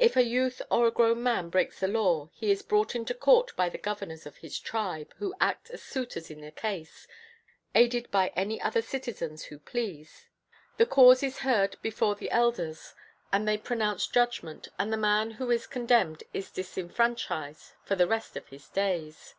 [0.00, 3.54] If a youth or a grown man breaks the law he is brought into court
[3.54, 7.06] by the governors of his tribe, who act as suitors in the case,
[7.72, 10.26] aided by any other citizen who pleases.
[10.78, 12.94] The cause is heard before the elders
[13.32, 18.36] and they pronounce judgment; and the man who is condemned is disenfranchised for the rest
[18.36, 19.36] of his days.